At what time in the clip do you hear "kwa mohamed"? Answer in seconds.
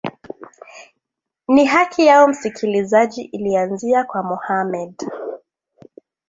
4.03-5.07